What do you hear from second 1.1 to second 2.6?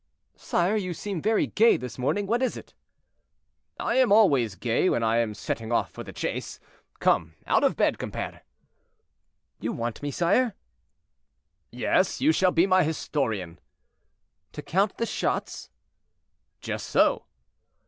very gay this morning; what is